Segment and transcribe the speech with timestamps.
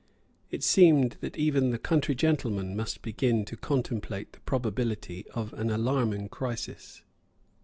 [0.49, 5.69] It seemed that even the country gentlemen must begin to contemplate the probability of an
[5.69, 7.03] alarming crisis.